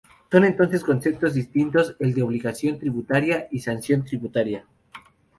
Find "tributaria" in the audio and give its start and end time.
2.79-3.47, 4.03-4.65